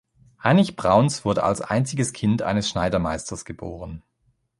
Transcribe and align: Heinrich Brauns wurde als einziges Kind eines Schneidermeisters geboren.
Heinrich 0.43 0.75
Brauns 0.75 1.25
wurde 1.25 1.43
als 1.43 1.61
einziges 1.61 2.11
Kind 2.11 2.41
eines 2.41 2.67
Schneidermeisters 2.67 3.45
geboren. 3.45 4.01